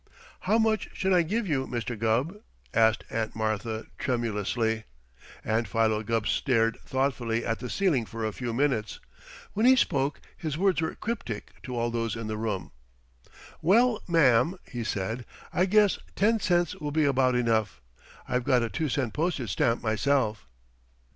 "How 0.49 0.57
much 0.57 0.89
should 0.93 1.13
I 1.13 1.21
give 1.21 1.47
you, 1.47 1.67
Mr. 1.67 1.95
Gubb?" 1.95 2.41
asked 2.73 3.03
Aunt 3.11 3.35
Martha 3.35 3.85
tremulously, 3.99 4.85
and 5.45 5.67
Philo 5.67 6.01
Gubb 6.01 6.25
stared 6.27 6.79
thoughtfully 6.83 7.45
at 7.45 7.59
the 7.59 7.69
ceiling 7.69 8.07
for 8.07 8.25
a 8.25 8.31
few 8.33 8.51
minutes. 8.51 8.99
When 9.53 9.67
he 9.67 9.75
spoke, 9.75 10.19
his 10.35 10.57
words 10.57 10.81
were 10.81 10.95
cryptic 10.95 11.51
to 11.61 11.75
all 11.77 11.91
those 11.91 12.15
in 12.15 12.25
the 12.25 12.35
room. 12.37 12.71
"Well, 13.61 14.01
ma'am," 14.07 14.57
he 14.71 14.83
said, 14.83 15.23
"I 15.53 15.65
guess 15.67 15.99
ten 16.15 16.39
cents 16.39 16.73
will 16.77 16.89
be 16.91 17.05
about 17.05 17.35
enough. 17.35 17.79
I've 18.27 18.43
got 18.43 18.63
a 18.63 18.71
two 18.71 18.89
cent 18.89 19.13
postage 19.13 19.51
stamp 19.51 19.83
myself." 19.83 20.47